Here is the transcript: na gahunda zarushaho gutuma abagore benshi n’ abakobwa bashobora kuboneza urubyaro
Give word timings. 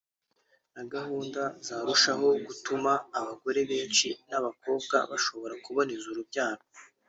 na 0.73 0.83
gahunda 0.93 1.41
zarushaho 1.67 2.27
gutuma 2.45 2.91
abagore 3.19 3.61
benshi 3.71 4.07
n’ 4.29 4.31
abakobwa 4.39 4.95
bashobora 5.09 5.53
kuboneza 5.63 6.05
urubyaro 6.09 6.63